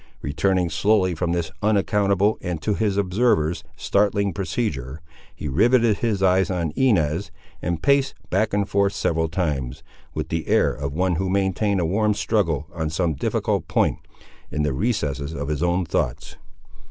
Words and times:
Returning 0.23 0.67
slowly 0.71 1.13
from 1.13 1.31
this 1.31 1.51
unaccountable, 1.61 2.39
and 2.41 2.59
to 2.63 2.73
his 2.73 2.97
observers, 2.97 3.63
startling 3.77 4.33
procedure, 4.33 4.99
he 5.35 5.47
riveted 5.47 5.97
his 5.99 6.23
eyes 6.23 6.49
on 6.49 6.71
Inez, 6.75 7.29
and 7.61 7.83
paced 7.83 8.15
back 8.31 8.51
and 8.51 8.67
forth 8.67 8.93
several 8.93 9.27
times, 9.29 9.83
with 10.15 10.29
the 10.29 10.47
air 10.47 10.73
of 10.73 10.91
one 10.91 11.17
who 11.17 11.29
maintained 11.29 11.79
a 11.81 11.85
warm 11.85 12.15
struggle 12.15 12.65
on 12.73 12.89
some 12.89 13.13
difficult 13.13 13.67
point, 13.67 13.99
in 14.49 14.63
the 14.63 14.73
recesses 14.73 15.35
of 15.35 15.49
his 15.49 15.61
own 15.61 15.85
thoughts. 15.85 16.35